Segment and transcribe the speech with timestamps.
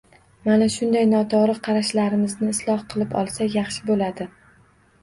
[0.45, 4.31] Mana shunday noto‘g‘ri qarashlarimizni isloh qilib olsak, yaxshi bo‘ladi.